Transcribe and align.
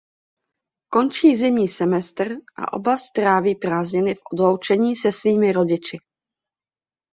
Končí 0.93 1.35
zimní 1.35 1.67
semestr 1.67 2.31
a 2.57 2.73
oba 2.73 2.97
stráví 2.97 3.55
prázdniny 3.55 4.15
v 4.15 4.19
odloučení 4.33 4.95
se 4.95 5.11
svými 5.11 5.51
rodiči. 5.51 5.97